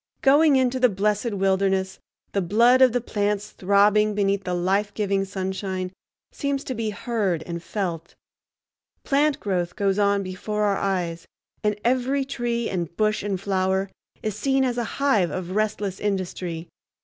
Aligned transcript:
Going 0.23 0.55
into 0.55 0.79
the 0.79 0.89
blessed 0.89 1.29
wilderness, 1.31 1.99
the 2.31 2.41
blood 2.41 2.81
of 2.81 2.91
the 2.91 3.01
plants 3.01 3.51
throbbing 3.51 4.15
beneath 4.15 4.45
the 4.45 4.55
life 4.55 4.91
giving 4.95 5.25
sunshine 5.25 5.91
seems 6.31 6.63
to 6.63 6.73
be 6.73 6.89
heard 6.89 7.43
and 7.45 7.61
felt; 7.61 8.15
plant 9.03 9.39
growth 9.39 9.75
goes 9.75 9.99
on 9.99 10.23
before 10.23 10.63
our 10.63 10.77
eyes, 10.77 11.27
and 11.63 11.79
every 11.85 12.25
tree 12.25 12.67
and 12.67 12.97
bush 12.97 13.21
and 13.21 13.39
flower 13.39 13.91
is 14.23 14.35
seen 14.35 14.63
as 14.65 14.79
a 14.79 14.83
hive 14.97 15.29
of 15.29 15.51
restless 15.55 15.99
industry. 15.99 16.67